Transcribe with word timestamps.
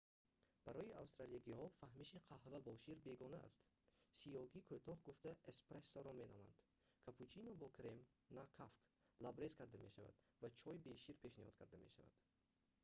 барои 0.65 0.91
австралиягиҳо 1.01 1.65
фаҳмиши 1.79 2.23
қаҳва 2.29 2.57
бо 2.65 2.73
шир 2.83 2.97
бегона 3.07 3.39
аст. 3.47 3.61
сиёҳи 4.19 4.65
кӯтоҳ 4.69 4.97
гуфта 5.07 5.31
эспрессоро 5.51 6.11
меноманд 6.21 6.59
капучино 7.05 7.51
бо 7.61 7.67
крем 7.77 7.99
на 8.37 8.43
кафк 8.57 8.81
лабрез 9.25 9.51
карда 9.59 9.77
мешавад 9.85 10.15
ва 10.41 10.47
чой 10.59 10.77
бе 10.85 10.91
шир 11.03 11.15
пешниҳод 11.23 11.55
карда 11.59 11.77
мешавад 11.85 12.15